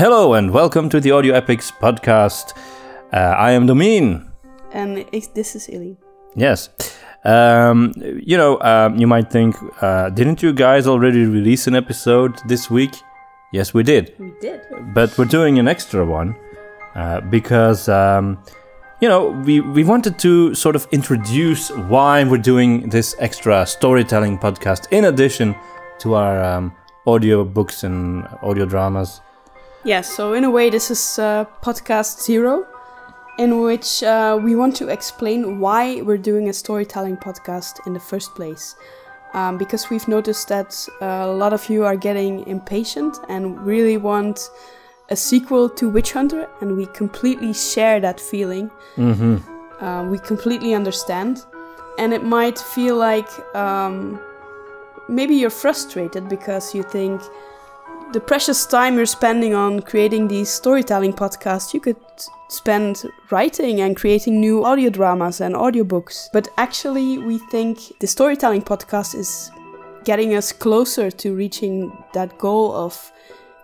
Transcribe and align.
Hello 0.00 0.32
and 0.32 0.50
welcome 0.50 0.88
to 0.88 0.98
the 0.98 1.10
Audio 1.10 1.34
Epics 1.34 1.70
podcast. 1.70 2.56
Uh, 3.12 3.16
I 3.16 3.50
am 3.50 3.66
Domin. 3.66 4.32
And 4.72 5.04
it's, 5.12 5.26
this 5.26 5.54
is 5.54 5.68
Illy. 5.68 5.98
Yes. 6.34 6.70
Um, 7.22 7.92
you 7.98 8.38
know, 8.38 8.58
um, 8.62 8.96
you 8.96 9.06
might 9.06 9.30
think, 9.30 9.56
uh, 9.82 10.08
didn't 10.08 10.42
you 10.42 10.54
guys 10.54 10.86
already 10.86 11.26
release 11.26 11.66
an 11.66 11.74
episode 11.74 12.40
this 12.48 12.70
week? 12.70 12.94
Yes, 13.52 13.74
we 13.74 13.82
did. 13.82 14.14
We 14.18 14.32
did. 14.40 14.62
But 14.94 15.18
we're 15.18 15.26
doing 15.26 15.58
an 15.58 15.68
extra 15.68 16.06
one 16.06 16.34
uh, 16.94 17.20
because, 17.20 17.86
um, 17.90 18.42
you 19.02 19.08
know, 19.10 19.32
we, 19.44 19.60
we 19.60 19.84
wanted 19.84 20.18
to 20.20 20.54
sort 20.54 20.76
of 20.76 20.88
introduce 20.92 21.70
why 21.72 22.24
we're 22.24 22.38
doing 22.38 22.88
this 22.88 23.16
extra 23.18 23.66
storytelling 23.66 24.38
podcast 24.38 24.90
in 24.92 25.04
addition 25.04 25.54
to 25.98 26.14
our 26.14 26.42
um, 26.42 26.74
audio 27.06 27.44
books 27.44 27.84
and 27.84 28.26
audio 28.40 28.64
dramas. 28.64 29.20
Yes, 29.84 30.14
so 30.14 30.34
in 30.34 30.44
a 30.44 30.50
way, 30.50 30.68
this 30.68 30.90
is 30.90 31.18
uh, 31.18 31.46
podcast 31.62 32.22
zero, 32.22 32.66
in 33.38 33.60
which 33.60 34.02
uh, 34.02 34.38
we 34.42 34.54
want 34.54 34.76
to 34.76 34.88
explain 34.88 35.58
why 35.58 36.02
we're 36.02 36.18
doing 36.18 36.50
a 36.50 36.52
storytelling 36.52 37.16
podcast 37.16 37.86
in 37.86 37.94
the 37.94 38.00
first 38.00 38.34
place. 38.34 38.76
Um, 39.32 39.56
because 39.58 39.88
we've 39.88 40.06
noticed 40.08 40.48
that 40.48 40.74
uh, 41.00 41.04
a 41.06 41.32
lot 41.32 41.52
of 41.52 41.68
you 41.70 41.84
are 41.84 41.96
getting 41.96 42.46
impatient 42.46 43.16
and 43.28 43.58
really 43.64 43.96
want 43.96 44.50
a 45.08 45.16
sequel 45.16 45.68
to 45.70 45.88
Witch 45.88 46.12
Hunter, 46.12 46.46
and 46.60 46.76
we 46.76 46.86
completely 46.86 47.54
share 47.54 48.00
that 48.00 48.20
feeling. 48.20 48.70
Mm-hmm. 48.96 49.84
Uh, 49.84 50.04
we 50.10 50.18
completely 50.18 50.74
understand. 50.74 51.44
And 51.98 52.12
it 52.12 52.22
might 52.22 52.58
feel 52.58 52.96
like 52.96 53.28
um, 53.54 54.20
maybe 55.08 55.34
you're 55.34 55.50
frustrated 55.50 56.28
because 56.28 56.74
you 56.74 56.82
think 56.82 57.22
the 58.12 58.20
precious 58.20 58.66
time 58.66 58.96
you're 58.96 59.06
spending 59.06 59.54
on 59.54 59.80
creating 59.82 60.28
these 60.28 60.48
storytelling 60.48 61.12
podcasts, 61.12 61.72
you 61.72 61.80
could 61.80 61.96
spend 62.48 63.04
writing 63.30 63.80
and 63.80 63.96
creating 63.96 64.40
new 64.40 64.64
audio 64.64 64.90
dramas 64.90 65.40
and 65.40 65.54
audiobooks. 65.54 66.28
But 66.32 66.48
actually, 66.56 67.18
we 67.18 67.38
think 67.50 67.78
the 68.00 68.06
storytelling 68.06 68.62
podcast 68.62 69.14
is 69.14 69.50
getting 70.04 70.34
us 70.34 70.52
closer 70.52 71.10
to 71.10 71.34
reaching 71.34 71.92
that 72.14 72.36
goal 72.38 72.72
of 72.74 73.12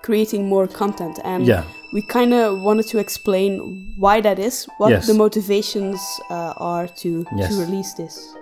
creating 0.03 0.49
more 0.49 0.69
content. 0.69 1.19
And 1.25 1.45
Yeah. 1.47 1.65
we 1.93 2.03
kind 2.03 2.33
of 2.33 2.61
wanted 2.63 2.87
to 2.89 2.99
explain 2.99 3.93
why 3.99 4.21
that 4.21 4.39
is, 4.39 4.67
what 4.79 4.91
Yes. 4.91 5.07
the 5.09 5.15
motivations 5.15 5.99
uh, 6.31 6.53
are 6.59 6.87
to, 7.03 7.25
Yes. 7.37 7.49
to 7.57 7.61
release 7.65 7.95
this. 7.95 8.35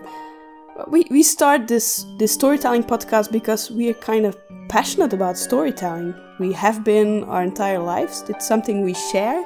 We, 0.89 1.06
we 1.11 1.22
start 1.22 1.69
this, 1.69 2.05
this 2.19 2.33
storytelling 2.33 2.84
podcast 2.84 3.30
because 3.30 3.70
we 3.70 3.89
are 3.91 3.94
kind 3.94 4.27
of 4.27 4.36
passionate 4.69 5.12
about 5.12 5.39
storytelling. 5.39 6.14
We 6.41 6.53
have 6.53 6.83
been 6.83 7.25
our 7.25 7.42
entire 7.42 7.78
lives. 7.78 8.25
It's 8.28 8.47
something 8.47 8.83
we 8.83 8.95
share 8.95 9.45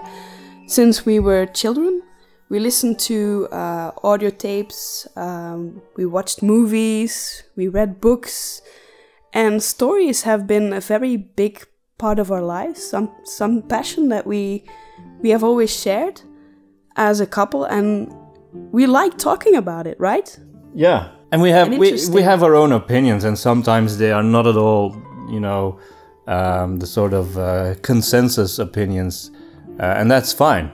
since 0.67 1.05
we 1.05 1.19
were 1.19 1.47
children. 1.47 2.03
We 2.51 2.61
listened 2.61 2.99
to 3.01 3.47
uh, 3.53 3.93
audio 4.03 4.31
tapes, 4.31 5.07
um, 5.17 5.83
we 5.97 6.07
watched 6.07 6.43
movies, 6.43 7.43
we 7.57 7.69
read 7.69 8.01
books, 8.01 8.63
and 9.35 9.63
stories 9.63 10.23
have 10.23 10.47
been 10.47 10.73
a 10.73 10.81
very 10.81 11.19
big 11.19 11.67
part 11.99 12.19
of 12.19 12.33
our 12.33 12.41
lives. 12.41 12.83
Some 12.83 13.11
some 13.25 13.61
passion 13.63 14.09
that 14.09 14.27
we 14.27 14.65
we 15.21 15.29
have 15.29 15.45
always 15.45 15.79
shared 15.79 16.23
as 16.97 17.21
a 17.21 17.27
couple, 17.27 17.65
and 17.65 18.11
we 18.73 18.87
like 18.87 19.19
talking 19.19 19.55
about 19.55 19.87
it, 19.87 20.01
right? 20.01 20.39
Yeah, 20.75 21.11
and 21.33 21.43
we 21.43 21.51
have 21.51 21.69
And 21.69 21.79
we, 21.79 22.09
we 22.11 22.23
have 22.23 22.43
our 22.43 22.55
own 22.55 22.73
opinions, 22.73 23.25
and 23.25 23.39
sometimes 23.39 23.99
they 23.99 24.13
are 24.13 24.23
not 24.23 24.47
at 24.47 24.57
all, 24.57 24.97
you 25.31 25.41
know, 25.41 25.79
um, 26.27 26.79
the 26.79 26.87
sort 26.87 27.13
of 27.13 27.37
uh, 27.39 27.75
consensus 27.83 28.59
opinions, 28.59 29.31
uh, 29.81 29.83
and 29.83 30.11
that's 30.11 30.33
fine. 30.33 30.69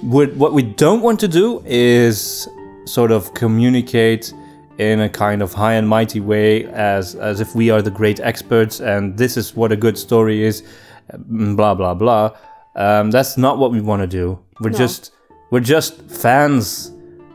What 0.00 0.34
what 0.36 0.52
we 0.52 0.62
don't 0.62 1.00
want 1.02 1.20
to 1.20 1.28
do 1.28 1.62
is 1.66 2.48
sort 2.84 3.10
of 3.10 3.32
communicate 3.34 4.34
in 4.78 5.00
a 5.00 5.08
kind 5.08 5.42
of 5.42 5.52
high 5.54 5.74
and 5.74 5.88
mighty 5.88 6.20
way, 6.20 6.66
as 6.66 7.14
as 7.14 7.40
if 7.40 7.54
we 7.54 7.70
are 7.70 7.82
the 7.82 7.90
great 7.90 8.20
experts, 8.20 8.80
and 8.80 9.16
this 9.16 9.36
is 9.36 9.54
what 9.56 9.72
a 9.72 9.76
good 9.76 9.96
story 9.96 10.42
is, 10.42 10.62
mm, 11.12 11.56
blah 11.56 11.74
blah 11.74 11.94
blah. 11.94 12.30
Um, 12.74 13.10
that's 13.10 13.36
not 13.36 13.58
what 13.58 13.70
we 13.70 13.80
want 13.80 14.00
to 14.02 14.06
do. 14.08 14.38
We're 14.60 14.70
No. 14.70 14.78
just 14.78 15.12
we're 15.50 15.60
just 15.60 16.00
fans 16.10 16.91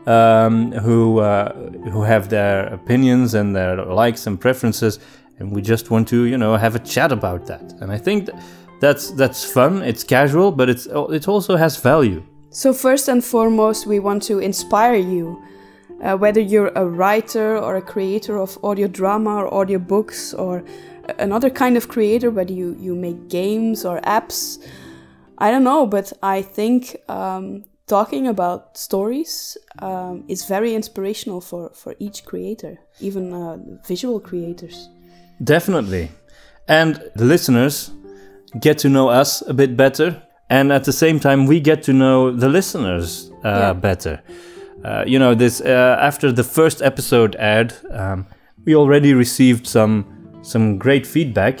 um, 0.08 0.72
who 0.72 1.20
uh, 1.20 1.52
who 1.92 2.02
have 2.02 2.28
their 2.28 2.66
opinions 2.72 3.34
and 3.34 3.54
their 3.54 3.84
likes 3.84 4.26
and 4.26 4.40
preferences, 4.40 4.98
and 5.38 5.52
we 5.52 5.60
just 5.62 5.90
want 5.90 6.08
to 6.08 6.24
you 6.24 6.38
know 6.38 6.56
have 6.56 6.74
a 6.74 6.78
chat 6.78 7.12
about 7.12 7.46
that. 7.46 7.74
And 7.80 7.92
I 7.92 7.98
think 7.98 8.26
th- 8.26 8.38
that's 8.80 9.10
that's 9.10 9.44
fun. 9.44 9.82
It's 9.82 10.04
casual, 10.04 10.50
but 10.52 10.68
it's 10.68 10.86
it 10.86 11.28
also 11.28 11.56
has 11.56 11.76
value. 11.76 12.22
So, 12.50 12.72
first 12.72 13.08
and 13.08 13.22
foremost, 13.22 13.86
we 13.86 13.98
want 13.98 14.22
to 14.24 14.38
inspire 14.38 14.96
you. 14.96 15.42
Uh, 16.00 16.16
whether 16.16 16.40
you're 16.40 16.70
a 16.76 16.86
writer 16.86 17.58
or 17.58 17.74
a 17.74 17.82
creator 17.82 18.38
of 18.38 18.56
audio 18.62 18.86
drama 18.86 19.34
or 19.34 19.52
audio 19.52 19.80
books 19.80 20.32
or 20.32 20.62
another 21.18 21.50
kind 21.50 21.76
of 21.76 21.88
creator, 21.88 22.30
whether 22.30 22.52
you, 22.52 22.76
you 22.78 22.94
make 22.94 23.28
games 23.28 23.84
or 23.84 24.00
apps, 24.02 24.64
I 25.38 25.50
don't 25.50 25.64
know, 25.64 25.86
but 25.86 26.12
I 26.22 26.42
think 26.42 26.96
um, 27.08 27.64
talking 27.88 28.26
about 28.28 28.76
stories 28.76 29.56
um, 29.80 30.24
is 30.28 30.44
very 30.46 30.74
inspirational 30.74 31.40
for, 31.40 31.70
for 31.74 31.94
each 31.98 32.24
creator, 32.24 32.78
even 33.00 33.32
uh, 33.32 33.56
visual 33.86 34.20
creators. 34.20 34.88
Definitely. 35.42 36.10
And 36.68 37.02
the 37.16 37.24
listeners 37.24 37.90
get 38.60 38.78
to 38.78 38.88
know 38.88 39.08
us 39.08 39.42
a 39.48 39.54
bit 39.54 39.76
better. 39.76 40.22
And 40.50 40.72
at 40.72 40.84
the 40.84 40.92
same 40.92 41.18
time, 41.20 41.46
we 41.46 41.60
get 41.60 41.82
to 41.84 41.92
know 41.92 42.30
the 42.30 42.48
listeners 42.48 43.30
uh, 43.44 43.48
Yeah. 43.48 43.72
better. 43.74 44.20
Uh, 44.84 45.04
you 45.06 45.18
know, 45.18 45.34
this 45.34 45.60
uh, 45.60 45.96
after 46.00 46.32
the 46.32 46.44
first 46.44 46.82
episode 46.82 47.36
aired, 47.38 47.72
um, 47.90 48.26
we 48.64 48.74
already 48.76 49.12
received 49.14 49.66
some 49.66 50.04
some 50.42 50.78
great 50.78 51.06
feedback. 51.06 51.60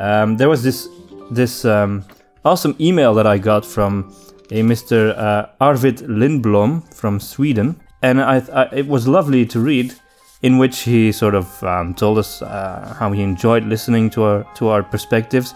Um, 0.00 0.36
there 0.36 0.48
was 0.48 0.62
this 0.62 0.88
this 1.34 1.64
um, 1.64 2.04
awesome 2.44 2.74
email 2.78 3.14
that 3.14 3.26
I 3.26 3.38
got 3.38 3.64
from 3.64 4.12
a 4.50 4.62
Mr. 4.62 5.16
Uh, 5.16 5.46
Arvid 5.60 5.98
Lindblom 5.98 6.82
from 6.94 7.20
Sweden, 7.20 7.80
and 8.02 8.20
I, 8.20 8.42
I, 8.52 8.62
it 8.72 8.86
was 8.86 9.06
lovely 9.06 9.44
to 9.46 9.60
read 9.60 9.94
in 10.42 10.58
which 10.58 10.80
he 10.80 11.10
sort 11.12 11.34
of 11.34 11.62
um, 11.64 11.94
told 11.94 12.18
us 12.18 12.42
uh, 12.42 12.94
how 12.98 13.10
he 13.12 13.22
enjoyed 13.22 13.64
listening 13.64 14.08
to 14.10 14.22
our 14.22 14.46
to 14.54 14.68
our 14.68 14.82
perspectives, 14.82 15.54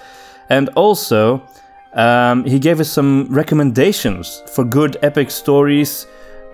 and 0.51 0.69
also 0.71 1.43
um, 1.95 2.45
he 2.45 2.59
gave 2.59 2.81
us 2.81 2.91
some 2.91 3.27
recommendations 3.31 4.43
for 4.55 4.65
good 4.65 4.97
epic 5.03 5.31
stories, 5.31 6.07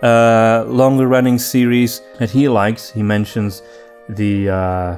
uh, 0.03 0.65
longer 0.67 1.07
running 1.07 1.39
series 1.39 2.03
that 2.19 2.31
he 2.31 2.49
likes. 2.49 2.91
He 2.91 3.03
mentions 3.03 3.63
the 4.09 4.49
uh, 4.49 4.97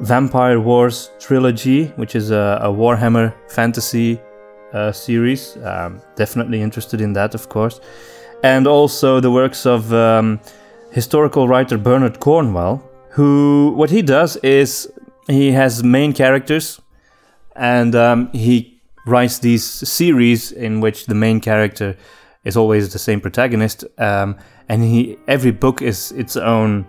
Vampire 0.00 0.60
Wars 0.60 1.10
trilogy, 1.18 1.86
which 1.96 2.14
is 2.14 2.30
a, 2.30 2.60
a 2.62 2.68
Warhammer 2.68 3.34
fantasy 3.48 4.20
uh, 4.72 4.92
series. 4.92 5.56
Um, 5.64 6.00
definitely 6.16 6.62
interested 6.62 7.00
in 7.00 7.12
that, 7.14 7.34
of 7.34 7.48
course, 7.48 7.80
and 8.42 8.66
also 8.66 9.20
the 9.20 9.30
works 9.30 9.66
of. 9.66 9.92
Um, 9.92 10.40
historical 10.90 11.48
writer 11.48 11.78
Bernard 11.78 12.20
Cornwell, 12.20 12.82
who 13.10 13.72
what 13.76 13.90
he 13.90 14.02
does 14.02 14.36
is 14.38 14.90
he 15.26 15.52
has 15.52 15.84
main 15.84 16.12
characters, 16.12 16.80
and 17.56 17.94
um, 17.94 18.30
he 18.32 18.80
writes 19.06 19.38
these 19.38 19.64
series 19.64 20.52
in 20.52 20.80
which 20.80 21.06
the 21.06 21.14
main 21.14 21.40
character 21.40 21.96
is 22.44 22.56
always 22.56 22.92
the 22.92 22.98
same 22.98 23.20
protagonist, 23.20 23.84
um, 23.98 24.36
and 24.68 24.82
he 24.82 25.16
every 25.26 25.50
book 25.50 25.82
is 25.82 26.12
its 26.12 26.36
own 26.36 26.86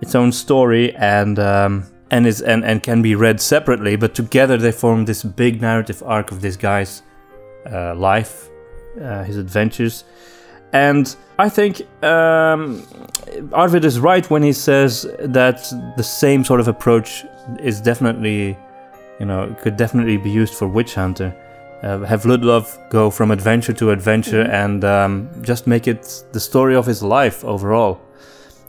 its 0.00 0.14
own 0.14 0.32
story 0.32 0.94
and. 0.96 1.38
Um, 1.38 1.86
and 2.10 2.26
is 2.26 2.42
and, 2.42 2.62
and 2.62 2.82
can 2.82 3.00
be 3.00 3.14
read 3.14 3.40
separately, 3.40 3.96
but 3.96 4.14
together 4.14 4.58
they 4.58 4.70
form 4.70 5.06
this 5.06 5.22
big 5.22 5.62
narrative 5.62 6.02
arc 6.04 6.30
of 6.30 6.42
this 6.42 6.58
guy's 6.58 7.02
uh, 7.70 7.94
life, 7.94 8.48
uh, 9.00 9.24
his 9.24 9.36
adventures, 9.36 10.04
and 10.72 11.14
I 11.38 11.48
think 11.48 11.82
um, 12.02 12.86
Arvid 13.52 13.84
is 13.84 14.00
right 14.00 14.28
when 14.30 14.42
he 14.42 14.52
says 14.52 15.06
that 15.20 15.70
the 15.96 16.02
same 16.02 16.44
sort 16.44 16.60
of 16.60 16.68
approach 16.68 17.24
is 17.60 17.80
definitely, 17.80 18.56
you 19.20 19.26
know, 19.26 19.54
could 19.60 19.76
definitely 19.76 20.16
be 20.16 20.30
used 20.30 20.54
for 20.54 20.66
Witch 20.66 20.94
Hunter. 20.94 21.36
Uh, 21.82 21.98
have 22.00 22.22
Ludlov 22.22 22.78
go 22.90 23.10
from 23.10 23.30
adventure 23.30 23.72
to 23.72 23.90
adventure 23.90 24.42
and 24.42 24.84
um, 24.84 25.28
just 25.42 25.66
make 25.66 25.88
it 25.88 26.24
the 26.32 26.40
story 26.40 26.76
of 26.76 26.86
his 26.86 27.02
life 27.02 27.44
overall. 27.44 28.00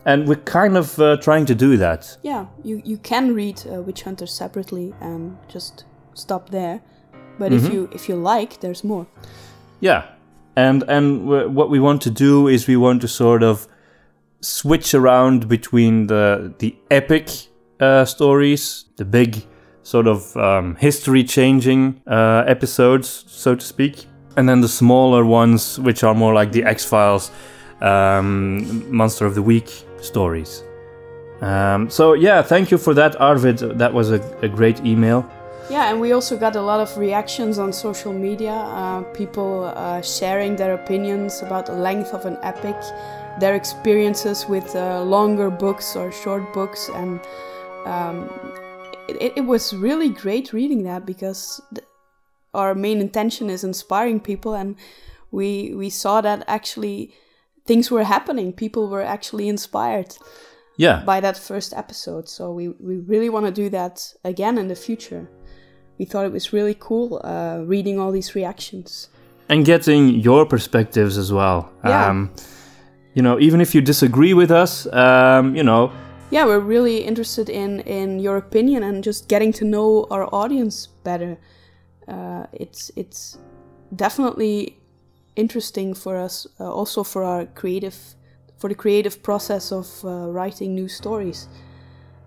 And 0.05 0.27
we're 0.27 0.35
kind 0.35 0.75
of 0.75 0.99
uh, 0.99 1.17
trying 1.17 1.45
to 1.45 1.55
do 1.55 1.77
that. 1.77 2.17
Yeah, 2.23 2.47
you, 2.63 2.81
you 2.83 2.97
can 2.97 3.33
read 3.33 3.63
uh, 3.65 3.81
Witch 3.81 4.01
Hunter 4.01 4.25
separately 4.25 4.93
and 4.99 5.37
just 5.47 5.85
stop 6.15 6.49
there. 6.49 6.81
But 7.39 7.51
if 7.51 7.71
you 7.73 7.89
if 7.91 8.07
you 8.07 8.15
like, 8.15 8.59
there's 8.59 8.83
more. 8.83 9.07
Yeah, 9.79 10.03
and 10.55 10.83
and 10.87 11.25
w- 11.25 11.49
what 11.49 11.69
we 11.69 11.79
want 11.79 12.01
to 12.03 12.11
do 12.11 12.47
is 12.47 12.67
we 12.67 12.77
want 12.77 13.01
to 13.01 13.07
sort 13.07 13.43
of 13.43 13.67
switch 14.41 14.93
around 14.93 15.47
between 15.47 16.07
the 16.07 16.53
the 16.59 16.75
epic 16.89 17.29
uh, 17.79 18.05
stories, 18.05 18.85
the 18.97 19.05
big 19.05 19.45
sort 19.83 20.07
of 20.07 20.35
um, 20.37 20.75
history 20.75 21.23
changing 21.23 22.01
uh, 22.07 22.43
episodes, 22.47 23.25
so 23.27 23.55
to 23.55 23.65
speak. 23.65 24.05
And 24.35 24.49
then 24.49 24.61
the 24.61 24.69
smaller 24.69 25.25
ones, 25.25 25.79
which 25.79 26.03
are 26.03 26.15
more 26.15 26.33
like 26.33 26.51
the 26.51 26.63
X 26.63 26.85
Files, 26.85 27.31
um, 27.81 28.95
Monster 28.95 29.25
of 29.25 29.35
the 29.35 29.41
Week 29.43 29.69
stories. 30.01 30.63
Um, 31.41 31.89
so, 31.89 32.13
yeah, 32.13 32.41
thank 32.41 32.71
you 32.71 32.77
for 32.77 32.93
that, 32.93 33.19
Arvid. 33.19 33.57
That 33.77 33.93
was 33.93 34.11
a, 34.11 34.21
a, 34.41 34.47
great 34.47 34.79
email. 34.85 35.29
Yeah, 35.73 35.89
and 35.89 35.99
we 35.99 36.11
also 36.11 36.37
got 36.37 36.55
a 36.55 36.61
lot 36.61 36.79
of 36.81 36.95
reactions 36.99 37.57
on 37.57 37.73
social 37.73 38.13
media. 38.13 38.51
Uh, 38.51 39.01
people 39.15 39.73
uh, 39.75 40.03
sharing 40.03 40.55
their 40.55 40.75
opinions 40.75 41.41
about 41.41 41.65
the 41.65 41.73
length 41.73 42.13
of 42.13 42.27
an 42.27 42.37
epic, 42.43 42.79
their 43.39 43.55
experiences 43.55 44.45
with 44.47 44.75
uh, 44.75 45.01
longer 45.01 45.49
books 45.49 45.95
or 45.95 46.11
short 46.11 46.53
books, 46.53 46.91
and 46.93 47.19
um, 47.85 48.29
it, 49.07 49.33
it, 49.35 49.45
was 49.47 49.73
really 49.73 50.09
great 50.09 50.53
reading 50.53 50.83
that 50.83 51.07
because 51.07 51.59
th- 51.73 51.87
our 52.53 52.75
main 52.75 53.01
intention 53.01 53.49
is 53.49 53.63
inspiring 53.63 54.19
people, 54.19 54.53
and 54.53 54.75
we 55.31 55.73
we 55.73 55.89
saw 55.89 56.21
that 56.21 56.43
actually 56.47 57.15
things 57.65 57.89
were 57.89 58.03
happening. 58.03 58.53
People 58.53 58.89
were 58.89 59.01
actually 59.01 59.49
inspired. 59.49 60.15
Yeah. 60.77 61.03
By 61.03 61.19
that 61.19 61.37
first 61.37 61.73
episode, 61.73 62.29
so 62.29 62.51
we 62.51 62.67
we 62.67 62.97
really 62.97 63.29
want 63.29 63.47
to 63.47 63.51
do 63.51 63.69
that 63.69 64.13
again 64.23 64.59
in 64.59 64.67
the 64.67 64.75
future. 64.75 65.27
We 66.03 66.07
thought 66.07 66.25
it 66.25 66.33
was 66.33 66.51
really 66.51 66.75
cool 66.77 67.21
uh, 67.23 67.59
reading 67.65 67.97
all 67.97 68.11
these 68.11 68.35
reactions 68.35 69.07
and 69.47 69.63
getting 69.63 70.09
your 70.09 70.45
perspectives 70.45 71.17
as 71.17 71.31
well. 71.31 71.71
Yeah. 71.85 72.09
Um, 72.09 72.29
you 73.13 73.21
know, 73.21 73.39
even 73.39 73.61
if 73.61 73.73
you 73.73 73.79
disagree 73.79 74.33
with 74.33 74.51
us, 74.51 74.85
um, 74.91 75.55
you 75.55 75.63
know, 75.63 75.93
yeah, 76.29 76.43
we're 76.45 76.59
really 76.59 76.97
interested 77.05 77.47
in 77.47 77.79
in 77.99 78.19
your 78.19 78.35
opinion 78.35 78.83
and 78.83 79.01
just 79.01 79.29
getting 79.29 79.53
to 79.53 79.63
know 79.63 80.07
our 80.11 80.27
audience 80.35 80.87
better. 81.05 81.37
Uh, 82.05 82.47
it's 82.51 82.91
it's 82.97 83.37
definitely 83.95 84.75
interesting 85.37 85.93
for 85.93 86.17
us, 86.17 86.47
uh, 86.59 86.69
also 86.69 87.01
for 87.03 87.23
our 87.23 87.45
creative, 87.45 87.95
for 88.57 88.67
the 88.67 88.75
creative 88.75 89.23
process 89.23 89.71
of 89.71 89.87
uh, 90.03 90.09
writing 90.09 90.75
new 90.75 90.89
stories. 90.89 91.47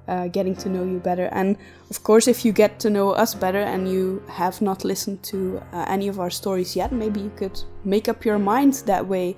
Uh, 0.08 0.29
getting 0.29 0.55
to 0.55 0.69
know 0.69 0.85
you 0.85 1.00
better. 1.00 1.29
And 1.32 1.56
of 1.91 2.05
course, 2.05 2.29
if 2.29 2.44
you 2.44 2.53
get 2.53 2.79
to 2.79 2.91
know 2.91 3.11
us 3.11 3.35
better 3.35 3.58
and 3.58 3.91
you 3.91 4.23
have 4.29 4.62
not 4.62 4.85
listened 4.85 5.25
to 5.25 5.61
uh, 5.73 5.85
any 5.88 6.06
of 6.06 6.20
our 6.20 6.31
stories 6.31 6.76
yet, 6.76 6.93
maybe 6.93 7.19
you 7.19 7.32
could 7.37 7.61
make 7.85 8.08
up 8.08 8.25
your 8.25 8.38
mind 8.38 8.75
that 8.87 9.08
way. 9.08 9.37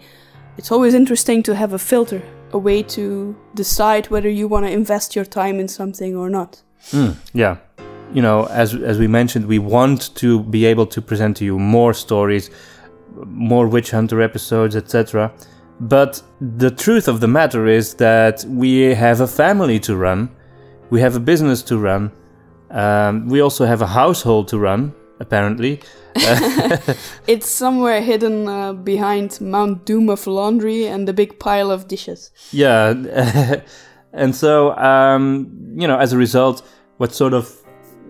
It's 0.59 0.71
always 0.71 0.93
interesting 0.93 1.43
to 1.45 1.55
have 1.55 1.73
a 1.73 1.79
filter 1.79 2.23
a 2.53 2.59
way 2.59 2.83
to 2.83 3.37
decide 3.55 4.09
whether 4.11 4.29
you 4.29 4.49
want 4.49 4.67
to 4.67 4.73
invest 4.73 5.15
your 5.15 5.25
time 5.25 5.61
in 5.61 5.69
something 5.69 6.17
or 6.17 6.31
not. 6.31 6.63
Mm, 6.91 7.17
yeah. 7.33 7.57
You 8.13 8.23
know, 8.23 8.47
as 8.47 8.75
as 8.75 8.99
we 8.99 9.07
mentioned, 9.07 9.47
we 9.47 9.59
want 9.59 10.15
to 10.17 10.43
be 10.45 10.65
able 10.65 10.87
to 10.87 11.03
present 11.03 11.37
to 11.39 11.45
you 11.45 11.59
more 11.59 11.93
stories, 11.93 12.51
more 13.27 13.69
witch 13.69 13.91
hunter 13.91 14.23
episodes, 14.23 14.75
etc. 14.77 15.31
But 15.81 16.23
the 16.41 16.71
truth 16.71 17.07
of 17.07 17.21
the 17.21 17.29
matter 17.29 17.67
is 17.67 17.95
that 17.95 18.45
we 18.45 18.95
have 18.95 19.21
a 19.21 19.27
family 19.27 19.79
to 19.81 19.97
run, 19.97 20.31
we 20.91 21.01
have 21.01 21.17
a 21.17 21.21
business 21.21 21.63
to 21.65 21.79
run, 21.79 22.13
um, 22.71 23.29
we 23.29 23.41
also 23.41 23.65
have 23.65 23.83
a 23.83 23.87
household 23.87 24.49
to 24.49 24.59
run, 24.59 24.95
apparently. 25.21 25.81
it's 27.27 27.49
somewhere 27.49 28.01
hidden 28.01 28.49
uh, 28.49 28.73
behind 28.73 29.41
Mount 29.41 29.85
Doom 29.85 30.11
of 30.11 30.27
laundry 30.27 30.87
and 30.87 31.07
the 31.07 31.13
big 31.13 31.39
pile 31.39 31.71
of 31.71 31.89
dishes. 31.89 32.31
Yeah, 32.51 33.63
and 34.13 34.35
so 34.35 34.77
um, 34.77 35.75
you 35.77 35.87
know, 35.87 35.99
as 35.99 36.13
a 36.13 36.19
result, 36.19 36.67
what 36.99 37.15
sort 37.15 37.35
of 37.35 37.55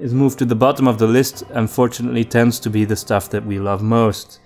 is 0.00 0.14
moved 0.14 0.38
to 0.38 0.44
the 0.44 0.54
bottom 0.54 0.86
of 0.86 0.98
the 0.98 1.06
list, 1.06 1.42
unfortunately, 1.50 2.24
tends 2.24 2.60
to 2.60 2.70
be 2.70 2.84
the 2.84 2.96
stuff 2.96 3.30
that 3.30 3.44
we 3.44 3.58
love 3.58 3.82
most. 3.82 4.40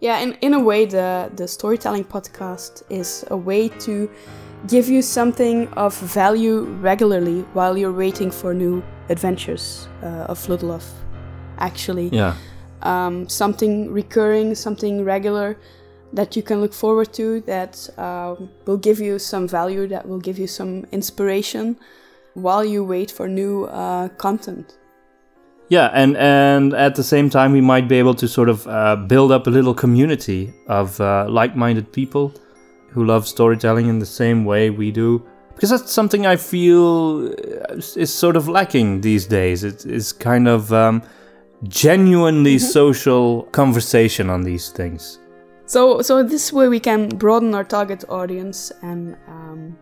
Yeah, 0.00 0.18
in 0.18 0.36
in 0.40 0.54
a 0.54 0.60
way, 0.60 0.86
the 0.86 1.30
the 1.36 1.46
storytelling 1.46 2.04
podcast 2.04 2.82
is 2.88 3.24
a 3.30 3.36
way 3.36 3.68
to 3.86 4.10
give 4.66 4.88
you 4.88 5.02
something 5.02 5.68
of 5.68 5.96
value 5.96 6.62
regularly 6.82 7.44
while 7.54 7.78
you're 7.78 7.92
waiting 7.92 8.30
for 8.30 8.54
new 8.54 8.82
adventures 9.08 9.88
uh, 10.02 10.26
of 10.28 10.48
Ludloff 10.48 10.84
actually. 11.58 12.08
Yeah. 12.08 12.34
Um, 12.82 13.28
something 13.28 13.92
recurring, 13.92 14.54
something 14.54 15.04
regular 15.04 15.58
that 16.12 16.34
you 16.34 16.42
can 16.42 16.60
look 16.60 16.72
forward 16.72 17.12
to 17.12 17.40
that 17.42 17.88
um, 17.98 18.50
will 18.66 18.78
give 18.78 18.98
you 19.00 19.18
some 19.18 19.46
value, 19.46 19.86
that 19.88 20.08
will 20.08 20.18
give 20.18 20.38
you 20.38 20.46
some 20.46 20.86
inspiration 20.90 21.78
while 22.34 22.64
you 22.64 22.82
wait 22.82 23.10
for 23.10 23.28
new 23.28 23.64
uh, 23.66 24.08
content. 24.08 24.76
Yeah, 25.70 25.88
and 25.94 26.16
and 26.16 26.74
at 26.74 26.96
the 26.96 27.04
same 27.04 27.30
time, 27.30 27.52
we 27.52 27.60
might 27.60 27.86
be 27.86 27.96
able 28.00 28.14
to 28.14 28.26
sort 28.26 28.48
of 28.48 28.66
uh, 28.66 28.96
build 28.96 29.30
up 29.30 29.46
a 29.46 29.50
little 29.50 29.72
community 29.72 30.52
of 30.66 31.00
uh, 31.00 31.26
like-minded 31.28 31.92
people 31.92 32.34
who 32.90 33.04
love 33.04 33.26
storytelling 33.26 33.86
in 33.88 34.00
the 34.00 34.06
same 34.06 34.44
way 34.44 34.70
we 34.70 34.90
do, 34.90 35.22
because 35.54 35.70
that's 35.70 35.92
something 35.92 36.26
I 36.26 36.34
feel 36.34 37.32
is 37.96 38.12
sort 38.12 38.36
of 38.36 38.48
lacking 38.48 39.00
these 39.00 39.26
days. 39.26 39.62
It 39.62 39.86
is 39.86 40.12
kind 40.12 40.48
of 40.48 40.72
um, 40.72 41.02
genuinely 41.68 42.56
mm-hmm. 42.56 42.66
social 42.66 43.42
conversation 43.52 44.28
on 44.28 44.42
these 44.42 44.70
things. 44.70 45.20
So, 45.66 46.02
so 46.02 46.24
this 46.24 46.52
way 46.52 46.66
we 46.66 46.80
can 46.80 47.10
broaden 47.10 47.54
our 47.54 47.62
target 47.62 48.02
audience 48.08 48.72
and 48.82 49.16
um, 49.28 49.78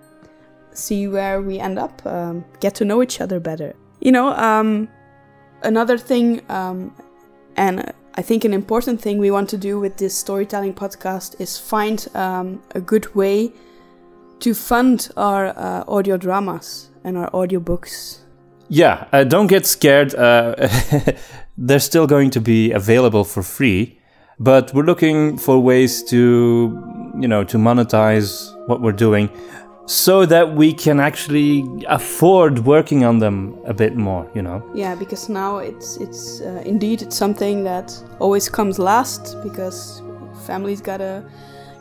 see 0.75 1.09
where 1.09 1.41
we 1.41 1.59
end 1.59 1.79
up, 1.79 2.05
um, 2.05 2.45
get 2.61 2.75
to 2.75 2.85
know 2.85 3.03
each 3.03 3.23
other 3.23 3.41
better. 3.41 3.75
You 4.01 4.13
know, 4.13 4.35
um, 4.35 4.89
another 5.63 5.99
thing, 5.99 6.43
um, 6.49 6.95
and 7.57 7.93
I 8.15 8.23
think 8.23 8.45
an 8.45 8.53
important 8.53 9.01
thing 9.01 9.19
we 9.19 9.31
want 9.31 9.49
to 9.51 9.59
do 9.59 9.79
with 9.79 9.97
this 9.97 10.17
storytelling 10.17 10.75
podcast 10.75 11.41
is 11.41 11.59
find 11.59 12.07
um, 12.15 12.63
a 12.75 12.81
good 12.81 13.15
way 13.15 13.53
to 14.41 14.55
fund 14.55 15.09
our 15.17 15.49
uh, 15.49 15.85
audio 15.89 16.17
dramas 16.17 16.91
and 17.05 17.17
our 17.17 17.31
audiobooks. 17.31 18.19
Yeah, 18.69 19.07
uh, 19.13 19.25
don't 19.25 19.47
get 19.47 19.67
scared. 19.67 20.15
Uh, 20.15 20.55
they're 21.59 21.81
still 21.81 22.07
going 22.07 22.31
to 22.31 22.41
be 22.41 22.73
available 22.73 23.25
for 23.25 23.43
free, 23.43 23.99
but 24.39 24.73
we're 24.75 24.85
looking 24.85 25.39
for 25.39 25.59
ways 25.59 26.03
to, 26.05 27.15
you 27.19 27.29
know, 27.29 27.45
to 27.45 27.57
monetize 27.57 28.55
what 28.69 28.81
we're 28.81 28.93
doing 28.93 29.31
so 29.89 30.27
that 30.27 30.55
we 30.55 30.71
can 30.71 31.01
actually 31.01 31.65
afford 31.89 32.59
working 32.67 33.05
on 33.05 33.19
them 33.19 33.59
a 33.65 33.73
bit 33.73 33.97
more, 33.97 34.31
you 34.35 34.43
know. 34.43 34.63
Yeah, 34.75 34.95
because 34.95 35.31
now 35.31 35.59
it's 35.59 35.97
it's 35.97 36.43
uh, 36.43 36.63
indeed 36.67 37.01
it's 37.01 37.17
something 37.17 37.65
that 37.65 37.99
always 38.19 38.51
comes 38.51 38.79
last 38.79 39.43
because 39.43 40.03
families 40.47 40.83
gotta 40.83 41.25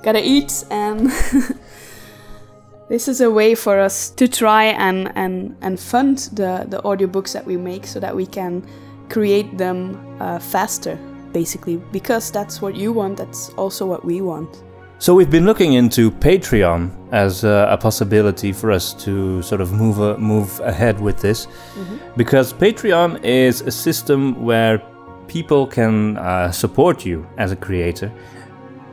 gotta 0.04 0.22
eat 0.24 0.64
and 0.72 1.12
this 2.90 3.10
is 3.10 3.20
a 3.20 3.30
way 3.30 3.56
for 3.56 3.78
us 3.78 4.10
to 4.12 4.28
try 4.28 4.66
and 4.66 5.12
and 5.16 5.58
and 5.62 5.78
fund 5.78 6.30
the 6.32 6.66
the 6.70 6.82
audiobooks 6.84 7.34
that 7.34 7.46
we 7.46 7.58
make 7.58 7.86
so 7.86 8.00
that 8.00 8.16
we 8.16 8.26
can 8.26 8.64
create 9.10 9.58
them 9.58 9.98
uh, 10.22 10.40
faster, 10.40 10.98
basically, 11.34 11.78
because 11.92 12.32
that's 12.32 12.62
what 12.62 12.76
you 12.76 12.94
want, 12.94 13.18
that's 13.18 13.50
also 13.56 13.86
what 13.86 14.06
we 14.06 14.22
want. 14.22 14.64
So 15.00 15.14
we've 15.14 15.30
been 15.30 15.46
looking 15.46 15.74
into 15.74 16.10
Patreon 16.10 16.90
as 17.12 17.44
a, 17.44 17.68
a 17.70 17.78
possibility 17.78 18.52
for 18.52 18.72
us 18.72 18.94
to 19.06 19.44
sort 19.44 19.62
of 19.62 19.72
move 19.72 20.00
a, 20.00 20.18
move 20.18 20.60
ahead 20.62 21.00
with 21.00 21.22
this, 21.22 21.46
mm-hmm. 21.46 21.98
because 22.18 22.52
Patreon 22.52 23.24
is 23.24 23.62
a 23.62 23.70
system 23.70 24.44
where 24.44 24.82
people 25.28 25.68
can 25.68 26.18
uh, 26.18 26.52
support 26.52 27.06
you 27.06 27.28
as 27.38 27.52
a 27.52 27.56
creator, 27.56 28.12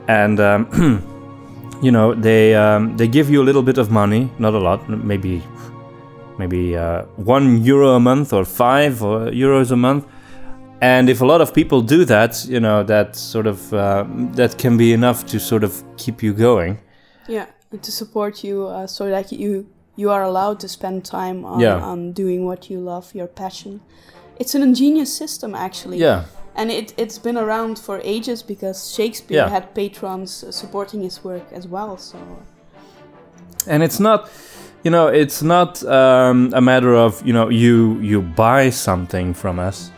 and 0.07 0.41
um, 0.41 0.69
you 1.83 1.91
know 1.91 2.13
they 2.13 2.55
um, 2.55 2.95
they 2.99 3.09
give 3.09 3.31
you 3.31 3.41
a 3.41 3.47
little 3.47 3.63
bit 3.63 3.79
of 3.79 3.91
money, 3.91 4.31
not 4.39 4.53
a 4.53 4.59
lot, 4.59 4.87
maybe 4.91 5.43
maybe 6.39 6.77
uh, 6.77 7.05
one 7.17 7.65
euro 7.65 7.95
a 7.95 8.01
month 8.01 8.35
or 8.35 8.45
five 8.45 9.03
or 9.03 9.31
euros 9.31 9.71
a 9.71 9.77
month. 9.77 10.05
And 10.85 11.09
if 11.09 11.23
a 11.23 11.25
lot 11.25 11.41
of 11.41 11.55
people 11.55 11.81
do 11.81 12.05
that, 12.05 12.45
you 12.47 12.61
know, 12.61 12.83
that 12.83 13.17
sort 13.17 13.47
of 13.47 13.73
uh, 13.73 14.05
that 14.35 14.59
can 14.59 14.77
be 14.77 14.93
enough 14.93 15.25
to 15.27 15.41
sort 15.41 15.65
of 15.65 15.83
keep 15.97 16.23
you 16.23 16.35
going. 16.35 16.79
Yeah, 17.27 17.47
and 17.71 17.83
to 17.83 17.91
support 17.91 18.45
you 18.45 18.67
uh, 18.67 18.87
so 18.87 19.09
that 19.09 19.33
you 19.33 19.67
you 19.97 20.11
are 20.11 20.23
allowed 20.23 20.61
to 20.61 20.69
spend 20.69 21.05
time 21.05 21.45
on, 21.45 21.61
yeah. 21.61 21.91
on 21.93 22.13
doing 22.13 22.45
what 22.45 22.69
you 22.69 22.81
love, 22.81 23.15
your 23.15 23.29
passion. 23.29 23.81
It's 24.39 24.55
an 24.55 24.63
ingenious 24.63 25.17
system, 25.17 25.55
actually. 25.55 25.99
Yeah. 25.99 26.25
And 26.55 26.71
it, 26.71 26.93
it's 26.97 27.19
been 27.19 27.39
around 27.39 27.79
for 27.79 28.01
ages 28.05 28.43
because 28.43 28.95
Shakespeare 28.95 29.39
yeah. 29.39 29.49
had 29.49 29.75
patrons 29.75 30.45
supporting 30.51 31.03
his 31.03 31.25
work 31.25 31.47
as 31.53 31.67
well. 31.67 31.97
So. 31.97 32.19
And 33.67 33.83
it's 33.83 34.01
not 34.01 34.29
you 34.83 34.91
know, 34.91 35.07
it's 35.07 35.43
not 35.43 35.83
um, 35.85 36.53
a 36.53 36.61
matter 36.61 36.95
of 36.95 37.27
you 37.27 37.33
know 37.33 37.49
you 37.49 37.99
you 38.01 38.21
buy 38.21 38.71
something 38.71 39.35
from 39.35 39.59
us. 39.59 39.91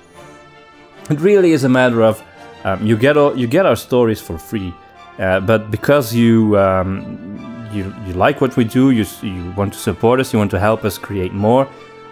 It 1.09 1.21
really 1.21 1.53
is 1.53 1.65
a 1.65 1.69
matter 1.69 2.03
of 2.03 2.23
um, 2.65 2.85
you 2.87 2.97
get 2.97 3.17
all, 3.17 3.37
you 3.37 3.47
get 3.47 3.65
our 3.67 3.77
stories 3.77 4.21
for 4.21 4.39
free, 4.39 4.75
uh, 5.19 5.41
but 5.41 5.71
because 5.71 6.13
you 6.15 6.59
um, 6.59 7.69
you 7.73 7.95
you 8.07 8.13
like 8.15 8.41
what 8.41 8.57
we 8.57 8.65
do, 8.65 8.91
you 8.91 9.05
you 9.23 9.53
want 9.57 9.73
to 9.73 9.79
support 9.79 10.21
us, 10.21 10.33
you 10.33 10.39
want 10.39 10.51
to 10.51 10.59
help 10.59 10.85
us 10.85 10.99
create 10.99 11.33
more. 11.33 11.69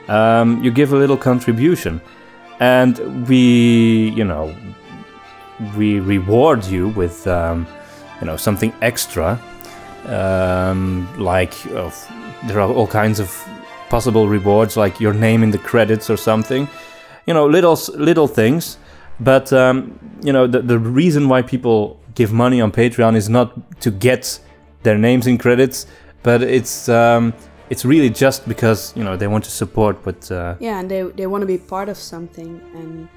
um, 0.08 0.62
you 0.62 0.70
give 0.70 0.92
a 0.92 0.96
little 0.96 1.16
contribution, 1.16 2.00
and 2.60 3.26
we, 3.28 4.10
you 4.10 4.24
know, 4.24 4.54
we 5.76 6.00
reward 6.00 6.64
you 6.64 6.88
with, 6.88 7.26
um, 7.26 7.66
you 8.20 8.26
know, 8.26 8.36
something 8.36 8.72
extra. 8.82 9.40
Um, 10.06 11.08
like 11.18 11.54
uh, 11.74 11.90
there 12.46 12.60
are 12.60 12.70
all 12.70 12.86
kinds 12.86 13.20
of 13.20 13.30
possible 13.88 14.28
rewards, 14.28 14.76
like 14.76 15.00
your 15.00 15.14
name 15.14 15.42
in 15.42 15.50
the 15.50 15.58
credits 15.58 16.10
or 16.10 16.16
something. 16.16 16.68
You 17.26 17.32
know, 17.34 17.46
little 17.46 17.78
little 17.94 18.28
things. 18.28 18.78
But 19.20 19.52
um, 19.52 19.98
you 20.22 20.32
know, 20.32 20.46
the 20.46 20.60
the 20.62 20.78
reason 20.78 21.28
why 21.28 21.42
people 21.42 22.00
give 22.14 22.32
money 22.32 22.60
on 22.60 22.70
Patreon 22.72 23.16
is 23.16 23.28
not 23.28 23.52
to 23.80 23.90
get 23.90 24.40
their 24.82 24.98
names 24.98 25.26
in 25.26 25.38
credits, 25.38 25.86
but 26.22 26.42
it's 26.42 26.88
um, 26.88 27.32
it's 27.70 27.84
really 27.84 28.10
just 28.10 28.46
because 28.48 28.92
you 28.96 29.04
know 29.04 29.16
they 29.16 29.26
want 29.26 29.44
to 29.44 29.50
support 29.50 30.02
But 30.04 30.30
Uh, 30.30 30.54
Yeah, 30.60 30.78
and 30.80 30.88
they 30.90 31.02
they 31.16 31.26
want 31.26 31.42
to 31.42 31.46
be 31.46 31.58
part 31.58 31.88
of 31.88 31.96
something, 31.96 32.60
and 32.74 33.08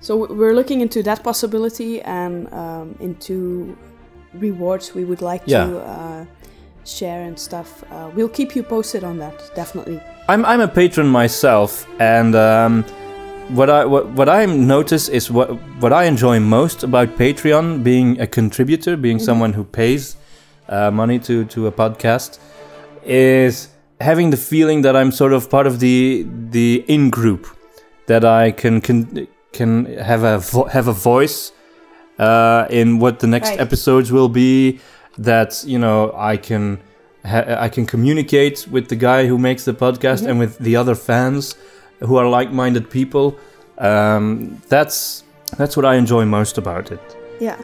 so 0.00 0.16
we're 0.16 0.54
looking 0.54 0.80
into 0.80 1.02
that 1.02 1.22
possibility 1.22 2.00
and 2.02 2.46
um, 2.52 2.94
into 3.00 3.76
rewards 4.34 4.94
we 4.94 5.04
would 5.04 5.22
like 5.22 5.42
Yeah. 5.46 5.66
to 5.66 5.78
uh, 5.78 6.24
share 6.84 7.22
and 7.26 7.38
stuff. 7.38 7.82
Uh, 7.90 8.10
we'll 8.14 8.28
keep 8.32 8.54
you 8.56 8.62
posted 8.62 9.02
on 9.04 9.18
that, 9.18 9.34
definitely. 9.56 10.00
I'm 10.28 10.44
I'm 10.44 10.60
a 10.60 10.68
patron 10.68 11.08
myself, 11.08 11.86
and 11.98 12.34
um, 12.34 12.84
what 13.48 13.70
I 13.70 13.84
what, 13.84 14.06
what 14.10 14.28
I 14.28 14.46
notice 14.46 15.08
is 15.08 15.30
what 15.30 15.50
what 15.80 15.92
I 15.92 16.04
enjoy 16.04 16.40
most 16.40 16.82
about 16.82 17.16
Patreon, 17.16 17.82
being 17.82 18.20
a 18.20 18.26
contributor, 18.26 18.96
being 18.96 19.18
someone 19.18 19.52
who 19.54 19.64
pays 19.64 20.16
uh, 20.68 20.90
money 20.90 21.18
to 21.20 21.44
to 21.46 21.66
a 21.66 21.72
podcast, 21.72 22.38
is 23.04 23.68
having 24.00 24.30
the 24.30 24.36
feeling 24.36 24.82
that 24.82 24.96
I'm 24.96 25.10
sort 25.12 25.32
of 25.32 25.48
part 25.50 25.66
of 25.66 25.80
the 25.80 26.26
the 26.50 26.84
in 26.88 27.10
group, 27.10 27.46
that 28.06 28.24
I 28.24 28.50
can 28.52 28.80
can 28.80 29.26
can 29.52 29.86
have 29.96 30.22
a 30.24 30.38
vo- 30.38 30.64
have 30.68 30.88
a 30.88 30.92
voice 30.92 31.52
uh, 32.18 32.66
in 32.70 32.98
what 32.98 33.20
the 33.20 33.26
next 33.26 33.50
Right. 33.50 33.60
episodes 33.60 34.12
will 34.12 34.28
be. 34.28 34.80
That 35.16 35.64
you 35.66 35.78
know 35.78 36.12
I 36.16 36.36
can 36.36 36.78
I 37.24 37.68
can 37.68 37.86
communicate 37.86 38.68
with 38.70 38.88
the 38.88 38.94
guy 38.96 39.26
who 39.26 39.36
makes 39.36 39.64
the 39.64 39.72
podcast 39.74 40.24
and 40.26 40.38
with 40.38 40.58
the 40.58 40.76
other 40.76 40.94
fans 40.94 41.56
who 42.00 42.16
are 42.16 42.28
like-minded 42.28 42.88
people. 42.90 43.36
Um, 43.78 44.60
that's 44.68 45.24
that's 45.56 45.76
what 45.76 45.86
I 45.86 45.94
enjoy 45.96 46.24
most 46.24 46.58
about 46.58 46.90
it. 46.92 47.00
Yeah. 47.40 47.56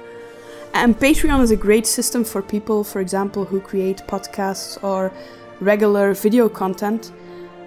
And 0.72 0.98
Patreon 0.98 1.40
is 1.42 1.50
a 1.50 1.56
great 1.56 1.86
system 1.86 2.24
for 2.24 2.42
people, 2.42 2.82
for 2.84 3.00
example, 3.00 3.44
who 3.44 3.60
create 3.60 4.02
podcasts 4.08 4.82
or 4.82 5.12
regular 5.60 6.14
video 6.14 6.48
content. 6.48 7.12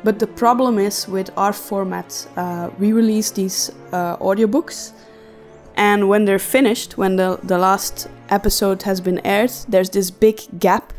But 0.03 0.19
the 0.19 0.27
problem 0.27 0.77
is 0.77 1.07
with 1.07 1.29
our 1.37 1.53
format, 1.53 2.27
uh, 2.37 2.69
we 2.79 2.91
release 2.93 3.31
these 3.31 3.71
uh, 3.91 4.17
audiobooks, 4.17 4.91
and 5.75 6.07
when 6.09 6.25
they're 6.25 6.39
finished, 6.39 6.97
when 6.97 7.15
the, 7.15 7.39
the 7.43 7.57
last 7.57 8.07
episode 8.29 8.83
has 8.83 9.01
been 9.01 9.19
aired, 9.25 9.51
there's 9.69 9.89
this 9.89 10.11
big 10.11 10.39
gap 10.59 10.93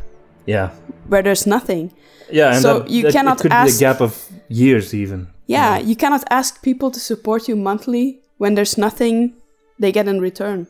Yeah, 0.45 0.69
where 1.07 1.21
there's 1.23 1.45
nothing. 1.47 1.91
yeah, 2.31 2.53
and 2.53 2.61
So 2.61 2.79
that, 2.79 2.89
you 2.89 3.03
that- 3.03 3.13
cannot 3.13 3.39
it 3.39 3.41
could 3.43 3.51
ask- 3.53 3.79
be 3.79 3.85
a 3.85 3.89
gap 3.91 4.01
of 4.01 4.25
years 4.49 4.93
even. 4.93 5.27
Yeah, 5.49 5.77
you 5.79 5.95
cannot 5.95 6.23
ask 6.29 6.61
people 6.61 6.91
to 6.91 6.99
support 6.99 7.47
you 7.47 7.55
monthly 7.55 8.19
when 8.37 8.55
there's 8.55 8.77
nothing 8.77 9.33
they 9.79 9.91
get 9.91 10.07
in 10.07 10.21
return. 10.21 10.67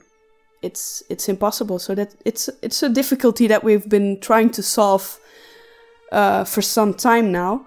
It's 0.62 1.04
it's 1.10 1.28
impossible. 1.28 1.80
So 1.80 1.96
that 1.96 2.16
it's 2.26 2.50
it's 2.62 2.84
a 2.84 2.90
difficulty 2.90 3.48
that 3.48 3.64
we've 3.64 3.88
been 3.90 4.20
trying 4.20 4.52
to 4.52 4.64
solve 4.64 5.20
uh, 6.12 6.44
for 6.46 6.62
some 6.62 6.94
time 6.94 7.32
now. 7.32 7.66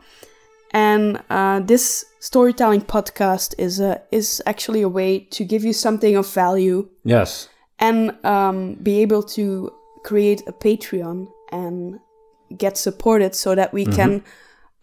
And 0.71 1.21
uh, 1.29 1.61
this 1.61 2.07
storytelling 2.21 2.83
podcast 2.83 3.55
is 3.59 3.81
a 3.81 4.01
is 4.11 4.43
actually 4.47 4.83
a 4.83 4.89
way 4.89 5.19
to 5.31 5.45
give 5.45 5.65
you 5.65 5.73
something 5.73 6.17
of 6.17 6.27
value 6.33 6.89
Yes, 7.05 7.49
and 7.79 8.17
um, 8.25 8.75
be 8.83 9.03
able 9.03 9.23
to 9.35 9.71
create 10.03 10.43
a 10.47 10.53
Patreon 10.53 11.29
and 11.51 12.01
get 12.57 12.79
supported 12.79 13.35
so 13.35 13.55
that 13.55 13.73
we 13.73 13.85
can 13.85 14.25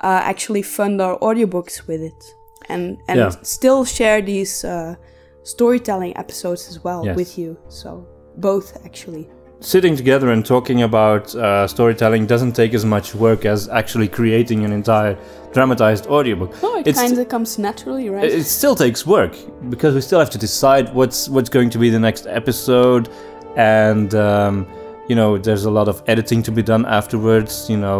uh, 0.01 0.21
actually 0.31 0.61
fund 0.61 1.01
our 1.01 1.17
audiobooks 1.19 1.87
with 1.87 2.01
it 2.01 2.21
and 2.69 2.97
and 3.07 3.17
Yeah. 3.19 3.31
still 3.43 3.85
share 3.85 4.21
these 4.21 4.63
uh, 4.67 4.95
storytelling 5.43 6.13
episodes 6.17 6.67
as 6.69 6.83
well 6.83 7.05
Yes. 7.05 7.15
with 7.15 7.37
you. 7.37 7.57
So 7.67 8.05
both 8.37 8.77
actually. 8.85 9.27
sitting 9.61 9.97
together 9.97 10.29
and 10.31 10.45
talking 10.45 10.83
about 10.83 11.35
uh, 11.35 11.67
storytelling 11.67 12.25
doesn't 12.27 12.53
take 12.55 12.73
as 12.73 12.85
much 12.85 13.07
work 13.13 13.41
as 13.45 13.67
actually 13.67 14.07
creating 14.07 14.63
an 14.65 14.71
entire 14.71 15.15
dramatized 15.53 16.07
audiobook. 16.07 16.51
No, 16.63 16.69
it 16.85 16.95
kind 16.95 17.17
of 17.19 17.27
comes 17.27 17.57
naturally, 17.57 18.07
right? 18.09 18.23
It 18.23 18.33
it 18.41 18.45
still 18.59 18.75
takes 18.75 19.05
work 19.05 19.33
because 19.73 19.91
we 19.97 20.01
still 20.01 20.19
have 20.23 20.29
to 20.29 20.37
decide 20.47 20.85
what's 20.99 21.19
what's 21.35 21.49
going 21.57 21.69
to 21.71 21.79
be 21.83 21.89
the 21.97 21.99
next 21.99 22.23
episode, 22.41 23.09
and 23.57 24.09
um, 24.15 24.65
you 25.09 25.15
know 25.19 25.37
there's 25.45 25.65
a 25.65 25.73
lot 25.79 25.87
of 25.89 25.95
editing 26.07 26.43
to 26.43 26.51
be 26.51 26.63
done 26.63 26.83
afterwards. 26.99 27.53
You 27.69 27.77
know, 27.83 27.99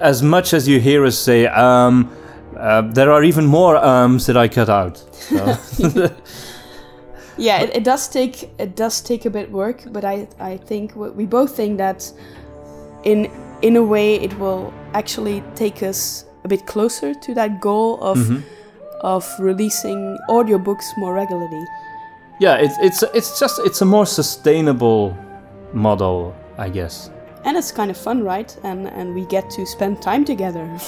as 0.00 0.22
much 0.22 0.52
as 0.54 0.66
you 0.68 0.80
hear 0.80 1.04
us 1.04 1.18
say, 1.18 1.46
um, 1.46 2.10
uh, 2.56 2.82
there 2.82 3.10
are 3.12 3.22
even 3.24 3.46
more 3.46 3.76
ums 3.76 4.26
that 4.26 4.36
I 4.36 4.48
cut 4.48 4.68
out. 4.68 4.98
So, 5.12 5.56
yeah 7.36 7.60
it, 7.62 7.76
it 7.76 7.84
does 7.84 8.08
take 8.08 8.50
it 8.58 8.74
does 8.74 9.00
take 9.00 9.24
a 9.24 9.30
bit 9.30 9.48
work 9.52 9.82
but 9.92 10.04
i 10.04 10.26
i 10.40 10.56
think 10.56 10.96
we 10.96 11.08
we 11.10 11.24
both 11.26 11.54
think 11.54 11.78
that 11.78 12.12
in 13.04 13.30
in 13.62 13.76
a 13.76 13.82
way 13.82 14.16
it 14.16 14.36
will 14.40 14.72
actually 14.92 15.42
take 15.54 15.82
us 15.82 16.24
a 16.44 16.48
bit 16.48 16.66
closer 16.66 17.14
to 17.14 17.34
that 17.34 17.60
goal 17.60 17.98
of 18.00 18.18
Mhm. 18.18 18.42
of 19.02 19.24
releasing 19.38 20.18
audiobooks 20.28 20.86
more 20.96 21.14
regularly 21.14 21.64
yeah, 22.40 22.54
it's 22.56 22.76
it's 22.80 23.02
it's 23.14 23.40
just 23.40 23.58
it's 23.64 23.82
a 23.82 23.84
more 23.84 24.06
sustainable 24.06 25.16
model, 25.72 26.34
I 26.56 26.68
guess. 26.68 27.10
And 27.44 27.56
it's 27.56 27.72
kind 27.72 27.90
of 27.90 27.96
fun 27.96 28.22
right 28.22 28.56
and 28.64 28.86
and 28.88 29.14
we 29.14 29.24
get 29.26 29.48
to 29.50 29.64
spend 29.66 30.00
time 30.02 30.24
together 30.24 30.66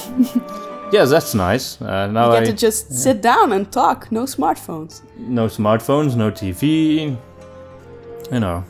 Yes, 0.92 1.09
that's 1.09 1.35
nice. 1.37 1.80
Uh, 1.80 2.09
now 2.09 2.30
we 2.30 2.37
I 2.37 2.40
get 2.40 2.50
to 2.50 2.57
just 2.57 2.92
sit 2.92 3.23
down 3.23 3.52
and 3.52 3.71
talk 3.71 4.11
no 4.11 4.25
smartphones 4.25 5.02
no 5.16 5.47
smartphones, 5.47 6.16
no 6.16 6.33
TV. 6.33 7.16
You 8.33 8.40
know, 8.40 8.64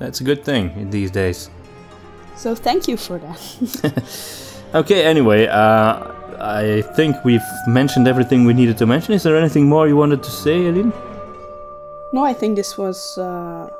that's 0.00 0.20
a 0.20 0.24
good 0.24 0.44
thing 0.44 0.90
these 0.90 1.10
days. 1.12 1.48
so 2.36 2.54
thank 2.54 2.88
you 2.88 2.96
for 2.96 3.18
that 3.18 3.40
Okay, 4.74 5.04
anyway, 5.04 5.46
uh, 5.46 5.92
I 6.40 6.82
think 6.96 7.14
we've 7.24 7.48
mentioned 7.68 8.08
everything 8.08 8.44
we 8.44 8.52
needed 8.52 8.76
to 8.78 8.86
mention. 8.86 9.14
Is 9.14 9.22
there 9.22 9.36
anything 9.36 9.68
more 9.68 9.86
you 9.88 9.96
wanted 9.96 10.22
to 10.24 10.30
say, 10.30 10.66
Eline? 10.66 10.92
No, 12.12 12.24
I 12.24 12.34
think 12.34 12.56
this 12.56 12.76
was 12.76 13.16
uh, 13.18 13.70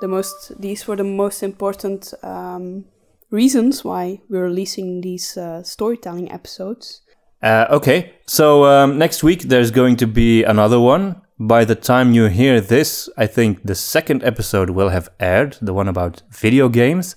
the 0.00 0.08
most. 0.08 0.52
These 0.60 0.86
were 0.86 0.96
the 0.96 1.04
most 1.04 1.42
important 1.42 2.14
um, 2.22 2.84
reasons 3.30 3.84
why 3.84 4.20
we're 4.28 4.44
releasing 4.44 5.00
these 5.00 5.36
uh, 5.36 5.62
storytelling 5.62 6.30
episodes. 6.30 7.02
Uh, 7.42 7.66
okay, 7.70 8.14
so 8.26 8.64
um, 8.64 8.96
next 8.96 9.22
week 9.22 9.42
there's 9.42 9.70
going 9.70 9.96
to 9.96 10.06
be 10.06 10.44
another 10.44 10.80
one. 10.80 11.20
By 11.38 11.64
the 11.64 11.74
time 11.74 12.14
you 12.14 12.26
hear 12.26 12.60
this, 12.60 13.08
I 13.18 13.26
think 13.26 13.64
the 13.64 13.74
second 13.74 14.22
episode 14.22 14.70
will 14.70 14.88
have 14.88 15.10
aired, 15.18 15.58
the 15.60 15.74
one 15.74 15.88
about 15.88 16.22
video 16.30 16.68
games. 16.68 17.16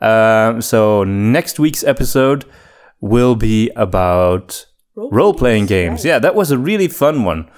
Um, 0.00 0.60
so 0.60 1.04
next 1.04 1.58
week's 1.60 1.84
episode 1.84 2.46
will 3.00 3.36
be 3.36 3.70
about 3.76 4.66
role 4.96 5.34
playing 5.34 5.66
games. 5.66 6.00
right. 6.00 6.10
Yeah, 6.10 6.18
that 6.18 6.34
was 6.34 6.50
a 6.50 6.58
really 6.58 6.88
fun 6.88 7.24
one. 7.24 7.50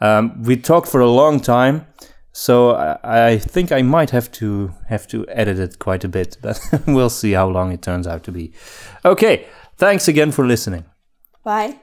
Um, 0.00 0.42
we 0.42 0.56
talked 0.56 0.88
for 0.88 1.00
a 1.00 1.10
long 1.10 1.40
time, 1.40 1.86
so 2.32 2.74
I, 3.04 3.38
think 3.38 3.70
I 3.70 3.82
might 3.82 4.10
have 4.10 4.32
to 4.32 4.72
have 4.88 5.06
to 5.08 5.26
edit 5.28 5.58
it 5.58 5.78
quite 5.78 6.02
a 6.04 6.08
bit, 6.08 6.38
but 6.42 6.60
we'll 6.86 7.10
see 7.10 7.32
how 7.32 7.48
long 7.48 7.72
it 7.72 7.82
turns 7.82 8.06
out 8.06 8.24
to 8.24 8.32
be. 8.32 8.52
Okay, 9.04 9.46
thanks 9.76 10.08
again 10.08 10.32
for 10.32 10.46
listening. 10.46 10.84
Bye. 11.44 11.82